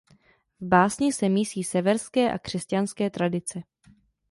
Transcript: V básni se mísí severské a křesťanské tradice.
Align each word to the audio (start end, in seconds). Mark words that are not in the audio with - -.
V 0.61 0.67
básni 0.67 1.11
se 1.13 1.29
mísí 1.29 1.63
severské 1.63 2.31
a 2.31 2.39
křesťanské 2.39 3.09
tradice. 3.09 3.63